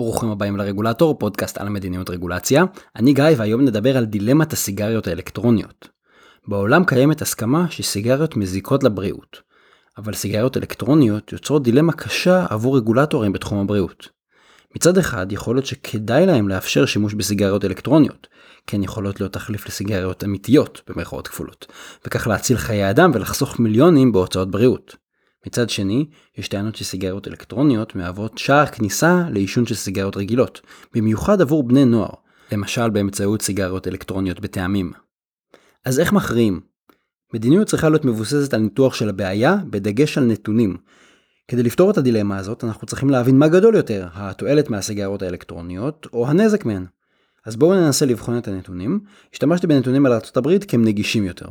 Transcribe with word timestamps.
ברוכים 0.00 0.30
הבאים 0.30 0.56
לרגולטור, 0.56 1.18
פודקאסט 1.18 1.58
על 1.58 1.68
מדיניות 1.68 2.10
רגולציה. 2.10 2.64
אני 2.96 3.12
גיא 3.12 3.24
והיום 3.36 3.60
נדבר 3.60 3.96
על 3.96 4.04
דילמת 4.04 4.52
הסיגריות 4.52 5.06
האלקטרוניות. 5.06 5.88
בעולם 6.48 6.84
קיימת 6.84 7.22
הסכמה 7.22 7.66
שסיגריות 7.70 8.36
מזיקות 8.36 8.84
לבריאות, 8.84 9.40
אבל 9.98 10.14
סיגריות 10.14 10.56
אלקטרוניות 10.56 11.32
יוצרות 11.32 11.62
דילמה 11.62 11.92
קשה 11.92 12.46
עבור 12.50 12.76
רגולטורים 12.76 13.32
בתחום 13.32 13.58
הבריאות. 13.58 14.08
מצד 14.76 14.98
אחד 14.98 15.32
יכול 15.32 15.56
להיות 15.56 15.66
שכדאי 15.66 16.26
להם 16.26 16.48
לאפשר 16.48 16.86
שימוש 16.86 17.14
בסיגריות 17.14 17.64
אלקטרוניות, 17.64 18.26
כי 18.66 18.76
הן 18.76 18.82
יכולות 18.82 19.20
להיות 19.20 19.32
תחליף 19.32 19.66
לסיגריות 19.66 20.24
אמיתיות 20.24 20.82
במרכאות 20.88 21.28
כפולות, 21.28 21.66
וכך 22.06 22.26
להציל 22.26 22.56
חיי 22.56 22.90
אדם 22.90 23.10
ולחסוך 23.14 23.60
מיליונים 23.60 24.12
בהוצאות 24.12 24.50
בריאות. 24.50 24.96
מצד 25.46 25.70
שני, 25.70 26.06
יש 26.38 26.48
טענות 26.48 26.76
שסיגריות 26.76 27.28
אלקטרוניות 27.28 27.96
מהוות 27.96 28.38
שער 28.38 28.66
כניסה 28.66 29.24
לעישון 29.30 29.66
של 29.66 29.74
סיגריות 29.74 30.16
רגילות, 30.16 30.60
במיוחד 30.94 31.40
עבור 31.40 31.68
בני 31.68 31.84
נוער, 31.84 32.14
למשל 32.52 32.90
באמצעות 32.90 33.42
סיגריות 33.42 33.88
אלקטרוניות 33.88 34.40
בטעמים. 34.40 34.92
אז 35.84 36.00
איך 36.00 36.12
מכריעים? 36.12 36.60
מדיניות 37.34 37.66
צריכה 37.66 37.88
להיות 37.88 38.04
מבוססת 38.04 38.54
על 38.54 38.60
ניתוח 38.60 38.94
של 38.94 39.08
הבעיה, 39.08 39.56
בדגש 39.70 40.18
על 40.18 40.24
נתונים. 40.24 40.76
כדי 41.48 41.62
לפתור 41.62 41.90
את 41.90 41.98
הדילמה 41.98 42.38
הזאת, 42.38 42.64
אנחנו 42.64 42.86
צריכים 42.86 43.10
להבין 43.10 43.38
מה 43.38 43.48
גדול 43.48 43.74
יותר, 43.74 44.08
התועלת 44.14 44.70
מהסיגריות 44.70 45.22
האלקטרוניות, 45.22 46.06
או 46.12 46.28
הנזק 46.28 46.64
מהן. 46.64 46.86
אז 47.46 47.56
בואו 47.56 47.74
ננסה 47.74 48.06
לבחון 48.06 48.38
את 48.38 48.48
הנתונים. 48.48 49.00
השתמשתי 49.32 49.66
בנתונים 49.66 50.06
על 50.06 50.12
ארה"ב 50.12 50.58
כי 50.58 50.76
הם 50.76 50.84
נגישים 50.84 51.24
יותר. 51.24 51.46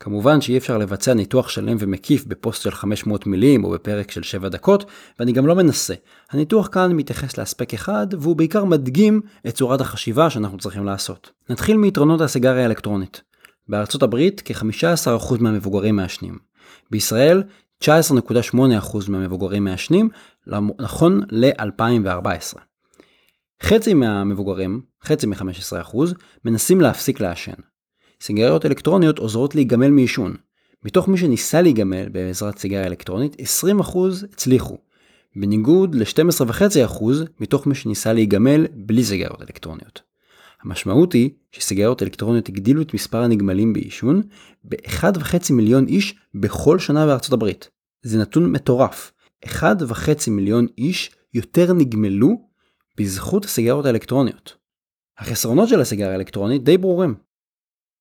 כמובן 0.00 0.40
שאי 0.40 0.58
אפשר 0.58 0.78
לבצע 0.78 1.14
ניתוח 1.14 1.48
שלם 1.48 1.76
ומקיף 1.80 2.24
בפוסט 2.24 2.62
של 2.62 2.70
500 2.70 3.26
מילים 3.26 3.64
או 3.64 3.70
בפרק 3.70 4.10
של 4.10 4.22
7 4.22 4.48
דקות, 4.48 4.84
ואני 5.18 5.32
גם 5.32 5.46
לא 5.46 5.54
מנסה. 5.54 5.94
הניתוח 6.30 6.68
כאן 6.72 6.92
מתייחס 6.92 7.38
לאספק 7.38 7.74
אחד, 7.74 8.06
והוא 8.18 8.36
בעיקר 8.36 8.64
מדגים 8.64 9.20
את 9.48 9.54
צורת 9.54 9.80
החשיבה 9.80 10.30
שאנחנו 10.30 10.58
צריכים 10.58 10.84
לעשות. 10.84 11.30
נתחיל 11.50 11.76
מיתרונות 11.76 12.20
הסיגריה 12.20 12.62
האלקטרונית. 12.62 13.22
בארצות 13.68 14.02
הברית 14.02 14.42
כ-15% 14.44 15.34
מהמבוגרים 15.40 15.96
מעשנים. 15.96 16.38
בישראל 16.90 17.42
19.8% 17.84 19.08
מהמבוגרים 19.08 19.64
מעשנים, 19.64 20.08
נכון 20.80 21.20
ל-2014. 21.30 22.58
חצי 23.62 23.94
מהמבוגרים, 23.94 24.80
חצי 25.04 25.26
מ-15%, 25.26 25.96
מנסים 26.44 26.80
להפסיק 26.80 27.20
לעשן. 27.20 27.52
סיגריות 28.24 28.66
אלקטרוניות 28.66 29.18
עוזרות 29.18 29.54
להיגמל 29.54 29.90
מעישון. 29.90 30.34
מתוך 30.84 31.08
מי 31.08 31.18
שניסה 31.18 31.62
להיגמל 31.62 32.08
בעזרת 32.08 32.58
סיגריה 32.58 32.86
אלקטרונית, 32.86 33.36
20% 33.90 33.98
הצליחו. 34.32 34.78
בניגוד 35.36 35.94
ל-12.5% 35.94 37.04
מתוך 37.40 37.66
מי 37.66 37.74
שניסה 37.74 38.12
להיגמל 38.12 38.66
בלי 38.74 39.04
סיגריות 39.04 39.42
אלקטרוניות. 39.42 40.02
המשמעות 40.62 41.12
היא 41.12 41.30
שסיגריות 41.52 42.02
אלקטרוניות 42.02 42.48
הגדילו 42.48 42.82
את 42.82 42.94
מספר 42.94 43.22
הנגמלים 43.22 43.72
בעישון 43.72 44.22
ב-1.5 44.64 45.52
מיליון 45.52 45.86
איש 45.86 46.14
בכל 46.34 46.78
שנה 46.78 47.06
בארצות 47.06 47.32
הברית. 47.32 47.70
זה 48.02 48.18
נתון 48.18 48.52
מטורף. 48.52 49.12
1.5 49.44 50.30
מיליון 50.30 50.66
איש 50.78 51.10
יותר 51.34 51.72
נגמלו 51.72 52.48
בזכות 52.98 53.44
הסיגריות 53.44 53.86
האלקטרוניות. 53.86 54.56
החסרונות 55.18 55.68
של 55.68 55.80
הסיגריה 55.80 56.12
האלקטרונית 56.12 56.64
די 56.64 56.78
ברורים. 56.78 57.14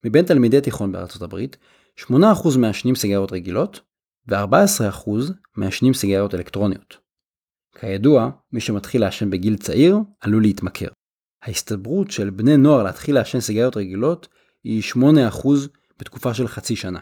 מבין 0.03 0.25
תלמידי 0.25 0.61
תיכון 0.61 0.91
בארצות 0.91 1.21
הברית, 1.21 1.57
8% 1.99 2.13
מעשנים 2.59 2.95
סיגריות 2.95 3.31
רגילות 3.31 3.79
ו-14% 4.27 5.09
מעשנים 5.55 5.93
סיגריות 5.93 6.35
אלקטרוניות. 6.35 6.97
כידוע, 7.79 8.29
מי 8.51 8.61
שמתחיל 8.61 9.01
לעשן 9.01 9.29
בגיל 9.29 9.57
צעיר 9.57 9.97
עלול 10.21 10.41
להתמכר. 10.41 10.87
ההסתברות 11.43 12.11
של 12.11 12.29
בני 12.29 12.57
נוער 12.57 12.83
להתחיל 12.83 13.15
לעשן 13.15 13.39
סיגריות 13.39 13.77
רגילות 13.77 14.27
היא 14.63 14.83
8% 14.83 15.47
בתקופה 15.99 16.33
של 16.33 16.47
חצי 16.47 16.75
שנה. 16.75 16.99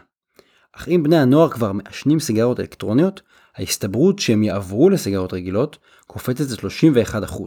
אך 0.72 0.88
אם 0.88 1.02
בני 1.02 1.18
הנוער 1.18 1.50
כבר 1.50 1.72
מעשנים 1.72 2.20
סיגריות 2.20 2.60
אלקטרוניות, 2.60 3.22
ההסתברות 3.56 4.18
שהם 4.18 4.42
יעברו 4.42 4.90
לסיגריות 4.90 5.32
רגילות 5.32 5.78
קופצת 6.06 6.64
ל-31%. 6.64 7.42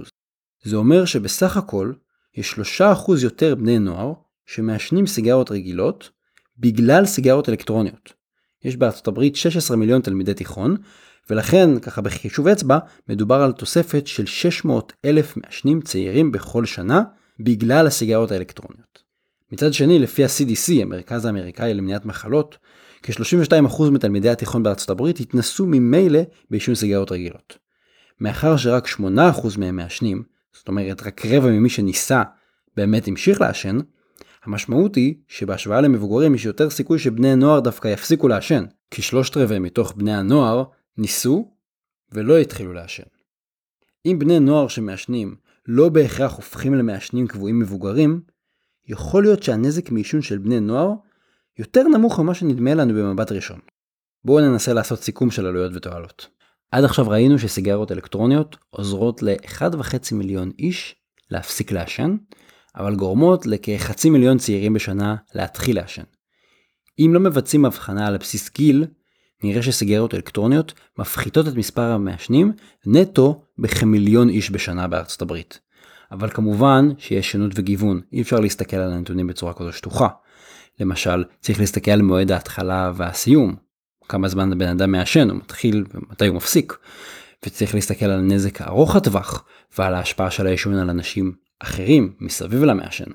זה 0.64 0.76
אומר 0.76 1.06
שבסך 1.06 1.58
הכל 1.58 1.94
יש 2.36 2.54
3% 2.80 2.84
יותר 3.24 3.56
בני 3.56 3.80
נוער 3.80 4.14
שמעשנים 4.46 5.08
סיגריות 5.08 5.52
רגילות 5.52 6.10
בגלל 6.58 7.06
סיגריות 7.06 7.50
אלקטרוניות. 7.50 8.14
יש 8.64 8.76
בארצות 8.78 9.08
הברית 9.08 9.36
16 9.36 9.78
מיליון 9.78 10.02
תלמידי 10.02 10.34
תיכון, 10.34 10.76
ולכן, 11.30 11.80
ככה 11.80 12.02
בחישוב 12.02 12.48
אצבע, 12.48 12.78
מדובר 13.10 13.42
על 13.42 13.52
תוספת 13.52 14.08
של 14.08 14.26
600 14.26 14.94
אלף 15.06 15.38
מעשנים 15.38 15.82
צעירים 15.82 16.32
בכל 16.32 16.66
שנה 16.66 17.02
בגלל 17.40 17.88
הסיגריות 17.88 18.32
האלקטרוניות. 18.32 19.04
מצד 19.52 19.74
שני, 19.74 20.00
לפי 20.00 20.24
ה-CDC, 20.24 20.82
המרכז 20.82 21.26
האמריקאי 21.26 21.74
למניעת 21.74 22.06
מחלות, 22.06 22.58
כ-32% 23.04 23.84
מתלמידי 23.92 24.30
התיכון 24.30 24.64
בארצות 24.64 24.90
הברית 24.90 25.20
התנסו 25.20 25.66
ממילא 25.66 26.20
בעישון 26.50 26.76
סיגריות 26.76 27.12
רגילות. 27.12 27.58
מאחר 28.20 28.58
שרק 28.58 28.88
8% 28.88 29.00
מהם 29.58 29.76
מעשנים, 29.76 30.24
זאת 30.54 30.68
אומרת 30.68 31.04
רק 31.04 31.26
רבע 31.26 31.48
ממי 31.48 31.70
שניסה 31.70 32.24
באמת 32.78 33.08
המשיך 33.08 33.42
לעשן, 33.42 33.78
המשמעות 34.46 34.96
היא 34.96 35.16
שבהשוואה 35.28 35.82
למבוגרים 35.82 36.36
יש 36.36 36.46
יותר 36.46 36.70
סיכוי 36.70 37.00
שבני 37.00 37.36
נוער 37.36 37.60
דווקא 37.60 37.88
יפסיקו 37.88 38.28
לעשן, 38.28 38.66
כי 38.92 39.02
שלושת 39.02 39.38
רבעי 39.38 39.60
מתוך 39.60 39.94
בני 39.98 40.16
הנוער 40.16 40.64
ניסו 40.98 41.52
ולא 42.12 42.38
התחילו 42.38 42.74
לעשן. 42.74 43.04
אם 44.06 44.20
בני 44.20 44.40
נוער 44.40 44.68
שמעשנים 44.68 45.36
לא 45.68 45.90
בהכרח 45.90 46.34
הופכים 46.34 46.74
למעשנים 46.74 47.28
קבועים 47.28 47.60
מבוגרים, 47.60 48.22
יכול 48.88 49.24
להיות 49.24 49.44
שהנזק 49.44 49.92
מעישון 49.92 50.22
של 50.22 50.38
בני 50.38 50.60
נוער 50.60 50.94
יותר 51.60 51.84
נמוך 51.88 52.20
ממה 52.20 52.34
שנדמה 52.34 52.74
לנו 52.74 52.94
במבט 52.94 53.32
ראשון. 53.32 53.60
בואו 54.26 54.42
ננסה 54.42 54.74
לעשות 54.74 55.00
סיכום 55.00 55.32
של 55.32 55.46
עלויות 55.46 55.72
ותועלות. 55.76 56.28
עד 56.72 56.84
עכשיו 56.84 57.10
ראינו 57.10 57.40
שסיגריות 57.40 57.92
אלקטרוניות 57.92 58.58
עוזרות 58.70 59.24
ל-1.5 59.24 59.96
מיליון 60.12 60.52
איש 60.60 60.96
להפסיק 61.32 61.72
לעשן, 61.72 62.16
אבל 62.78 62.96
גורמות 62.96 63.46
לכחצי 63.46 64.10
מיליון 64.10 64.38
צעירים 64.38 64.74
בשנה 64.74 65.16
להתחיל 65.34 65.76
לעשן. 65.76 66.04
אם 67.00 67.12
לא 67.14 67.20
מבצעים 67.20 67.66
הבחנה 67.66 68.08
על 68.08 68.18
בסיס 68.18 68.54
גיל, 68.56 68.86
נראה 69.44 69.64
שסיגריות 69.64 70.14
אלקטרוניות 70.14 70.74
מפחיתות 71.00 71.48
את 71.48 71.56
מספר 71.56 71.82
המעשנים 71.82 72.52
נטו 72.86 73.42
בכמיליון 73.58 74.30
איש 74.30 74.52
בשנה 74.52 74.88
בארצות 74.88 75.22
הברית. 75.22 75.60
אבל 76.12 76.30
כמובן 76.30 76.90
שיש 76.98 77.32
שונות 77.32 77.52
וגיוון, 77.56 78.02
אי 78.14 78.22
אפשר 78.22 78.40
להסתכל 78.40 78.78
על 78.78 78.94
הנתונים 78.94 79.28
בצורה 79.28 79.54
כזו 79.54 79.72
שטוחה. 79.72 80.08
למשל, 80.80 81.24
צריך 81.40 81.60
להסתכל 81.60 81.92
על 81.92 82.02
מועד 82.02 82.32
ההתחלה 82.32 82.92
והסיום, 82.96 83.56
כמה 84.10 84.28
זמן 84.28 84.52
הבן 84.52 84.68
אדם 84.68 84.92
מעשן, 84.92 85.30
הוא 85.30 85.38
מתחיל 85.38 85.86
ומתי 85.94 86.28
הוא 86.28 86.36
מפסיק. 86.36 86.78
וצריך 87.46 87.76
להסתכל 87.76 88.06
על 88.06 88.20
הנזק 88.20 88.62
הארוך 88.62 88.96
הטווח 88.96 89.46
ועל 89.78 89.96
ההשפעה 89.96 90.32
של 90.32 90.48
העישון 90.48 90.74
על 90.74 90.90
אנשים 90.90 91.45
אחרים 91.60 92.14
מסביב 92.20 92.64
למעשן. 92.64 93.12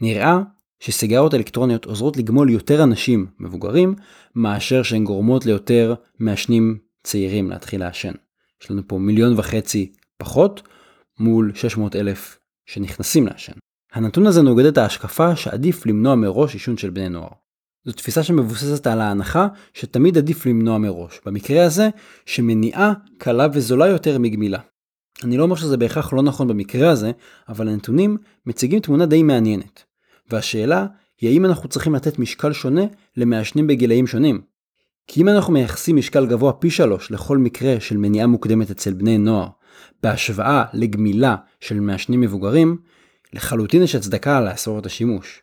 נראה 0.00 0.38
שסיגריות 0.80 1.34
אלקטרוניות 1.34 1.84
עוזרות 1.84 2.16
לגמול 2.16 2.50
יותר 2.50 2.82
אנשים 2.82 3.26
מבוגרים 3.38 3.94
מאשר 4.34 4.82
שהן 4.82 5.04
גורמות 5.04 5.46
ליותר 5.46 5.94
מעשנים 6.18 6.78
צעירים 7.04 7.50
להתחיל 7.50 7.80
לעשן. 7.80 8.12
יש 8.62 8.70
לנו 8.70 8.82
פה 8.86 8.98
מיליון 8.98 9.38
וחצי 9.38 9.92
פחות 10.18 10.62
מול 11.18 11.52
600 11.54 11.96
אלף 11.96 12.38
שנכנסים 12.66 13.26
לעשן. 13.26 13.52
הנתון 13.92 14.26
הזה 14.26 14.42
נוגד 14.42 14.64
את 14.64 14.78
ההשקפה 14.78 15.36
שעדיף 15.36 15.86
למנוע 15.86 16.14
מראש 16.14 16.54
עישון 16.54 16.76
של 16.76 16.90
בני 16.90 17.08
נוער. 17.08 17.30
זו 17.84 17.92
תפיסה 17.92 18.22
שמבוססת 18.22 18.86
על 18.86 19.00
ההנחה 19.00 19.48
שתמיד 19.74 20.18
עדיף 20.18 20.46
למנוע 20.46 20.78
מראש. 20.78 21.20
במקרה 21.26 21.64
הזה, 21.64 21.88
שמניעה 22.26 22.92
קלה 23.18 23.46
וזולה 23.52 23.86
יותר 23.86 24.18
מגמילה. 24.18 24.58
אני 25.24 25.36
לא 25.36 25.42
אומר 25.42 25.56
שזה 25.56 25.76
בהכרח 25.76 26.12
לא 26.12 26.22
נכון 26.22 26.48
במקרה 26.48 26.90
הזה, 26.90 27.12
אבל 27.48 27.68
הנתונים 27.68 28.16
מציגים 28.46 28.80
תמונה 28.80 29.06
די 29.06 29.22
מעניינת. 29.22 29.84
והשאלה 30.30 30.86
היא 31.20 31.30
האם 31.30 31.44
אנחנו 31.44 31.68
צריכים 31.68 31.94
לתת 31.94 32.18
משקל 32.18 32.52
שונה 32.52 32.82
למעשנים 33.16 33.66
בגילאים 33.66 34.06
שונים. 34.06 34.40
כי 35.06 35.20
אם 35.20 35.28
אנחנו 35.28 35.52
מייחסים 35.52 35.96
משקל 35.96 36.26
גבוה 36.26 36.52
פי 36.52 36.70
שלוש 36.70 37.10
לכל 37.10 37.38
מקרה 37.38 37.80
של 37.80 37.96
מניעה 37.96 38.26
מוקדמת 38.26 38.70
אצל 38.70 38.92
בני 38.92 39.18
נוער, 39.18 39.48
בהשוואה 40.02 40.64
לגמילה 40.72 41.36
של 41.60 41.80
מעשנים 41.80 42.20
מבוגרים, 42.20 42.78
לחלוטין 43.32 43.82
יש 43.82 43.94
הצדקה 43.94 44.40
לאסור 44.40 44.78
את 44.78 44.86
השימוש. 44.86 45.42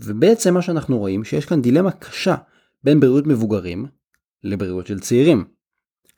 ובעצם 0.00 0.54
מה 0.54 0.62
שאנחנו 0.62 0.98
רואים 0.98 1.24
שיש 1.24 1.46
כאן 1.46 1.62
דילמה 1.62 1.90
קשה 1.90 2.34
בין 2.84 3.00
בריאות 3.00 3.26
מבוגרים 3.26 3.86
לבריאות 4.44 4.86
של 4.86 5.00
צעירים. 5.00 5.44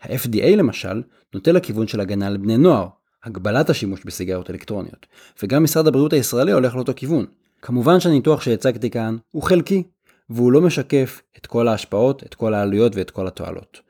ה-FDA 0.05 0.57
למשל 0.57 1.03
נוטה 1.35 1.53
לכיוון 1.53 1.87
של 1.87 2.01
הגנה 2.01 2.27
על 2.27 2.37
בני 2.37 2.57
נוער, 2.57 2.89
הגבלת 3.25 3.71
השימוש 3.71 4.01
בסיגריות 4.05 4.51
אלקטרוניות, 4.51 5.07
וגם 5.43 5.65
משרד 5.65 5.87
הבריאות 5.87 6.13
הישראלי 6.13 6.53
הולך 6.53 6.75
לאותו 6.75 6.93
כיוון. 6.97 7.27
כמובן 7.63 8.01
שהניתוח 8.01 8.41
שהצגתי 8.41 8.91
כאן 8.91 9.17
הוא 9.31 9.43
חלקי, 9.43 9.83
והוא 10.31 10.53
לא 10.53 10.61
משקף 10.61 11.23
את 11.39 11.47
כל 11.47 11.69
ההשפעות, 11.69 12.23
את 12.23 12.35
כל 12.35 12.55
העלויות 12.55 12.97
ואת 12.97 13.11
כל 13.11 13.27
התועלות. 13.27 13.81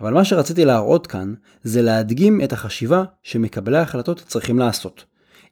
אבל 0.00 0.14
מה 0.14 0.24
שרציתי 0.24 0.64
להראות 0.64 1.06
כאן, 1.06 1.34
זה 1.62 1.82
להדגים 1.82 2.40
את 2.40 2.52
החשיבה 2.52 3.04
שמקבלי 3.22 3.78
ההחלטות 3.78 4.24
צריכים 4.26 4.58
לעשות. 4.58 5.04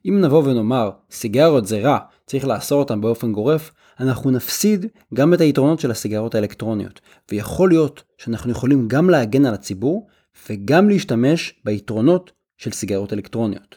אם 0.05 0.21
נבוא 0.21 0.43
ונאמר, 0.43 0.91
סיגריות 1.11 1.67
זה 1.67 1.79
רע, 1.81 1.97
צריך 2.25 2.45
לאסור 2.45 2.79
אותן 2.79 3.01
באופן 3.01 3.31
גורף, 3.31 3.71
אנחנו 4.01 4.31
נפסיד 4.31 4.85
גם 5.13 5.33
את 5.33 5.41
היתרונות 5.41 5.79
של 5.79 5.91
הסיגריות 5.91 6.35
האלקטרוניות, 6.35 7.01
ויכול 7.31 7.69
להיות 7.69 8.03
שאנחנו 8.17 8.51
יכולים 8.51 8.87
גם 8.87 9.09
להגן 9.09 9.45
על 9.45 9.53
הציבור, 9.53 10.07
וגם 10.49 10.89
להשתמש 10.89 11.53
ביתרונות 11.65 12.31
של 12.57 12.71
סיגריות 12.71 13.13
אלקטרוניות. 13.13 13.75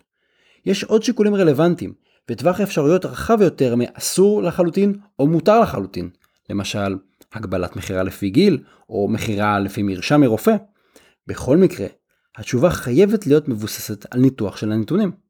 יש 0.67 0.85
עוד 0.85 1.03
שיקולים 1.03 1.35
רלוונטיים, 1.35 1.93
וטווח 2.31 2.61
האפשרויות 2.61 3.05
רחב 3.05 3.38
יותר 3.41 3.75
מאסור 3.76 4.43
לחלוטין 4.43 4.94
או 5.19 5.26
מותר 5.26 5.61
לחלוטין. 5.61 6.11
למשל, 6.50 6.97
הגבלת 7.32 7.76
מכירה 7.76 8.03
לפי 8.03 8.31
גיל, 8.31 8.59
או 8.88 9.09
מכירה 9.09 9.59
לפי 9.59 9.82
מרשם 9.82 10.21
מרופא. 10.21 10.56
בכל 11.26 11.56
מקרה, 11.56 11.87
התשובה 12.37 12.71
חייבת 12.71 13.26
להיות 13.26 13.49
מבוססת 13.49 14.06
על 14.11 14.21
ניתוח 14.21 14.56
של 14.56 14.73
הנתונים. 14.73 15.24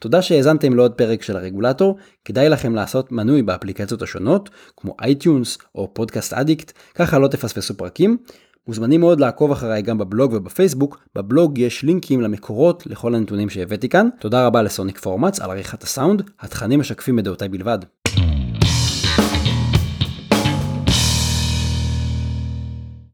תודה 0.00 0.22
שהאזנתם 0.22 0.74
לעוד 0.74 0.92
פרק 0.92 1.22
של 1.22 1.36
הרגולטור, 1.36 1.96
כדאי 2.24 2.48
לכם 2.48 2.74
לעשות 2.74 3.12
מנוי 3.12 3.42
באפליקציות 3.42 4.02
השונות, 4.02 4.50
כמו 4.76 4.94
iTunes 5.02 5.58
או 5.74 5.94
Podcast 5.94 6.32
Addict, 6.32 6.72
ככה 6.94 7.18
לא 7.18 7.28
תפספסו 7.28 7.76
פרקים. 7.76 8.16
מוזמנים 8.68 9.00
מאוד 9.00 9.20
לעקוב 9.20 9.52
אחריי 9.52 9.82
גם 9.82 9.98
בבלוג 9.98 10.32
ובפייסבוק, 10.32 10.98
בבלוג 11.14 11.58
יש 11.58 11.82
לינקים 11.82 12.20
למקורות 12.20 12.86
לכל 12.86 13.14
הנתונים 13.14 13.50
שהבאתי 13.50 13.88
כאן. 13.88 14.08
תודה 14.20 14.46
רבה 14.46 14.62
לסוניק 14.62 14.98
פורמאץ 14.98 15.40
על 15.40 15.50
עריכת 15.50 15.82
הסאונד, 15.82 16.22
התכנים 16.40 16.80
משקפים 16.80 17.18
את 17.18 17.24
דעותיי 17.24 17.48
בלבד. 17.48 17.78